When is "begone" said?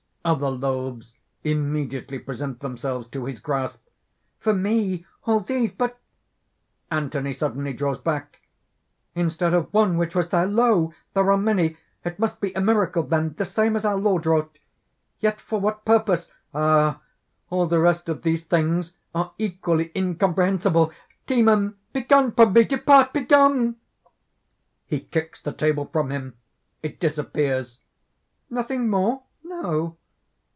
21.93-22.31, 23.11-23.77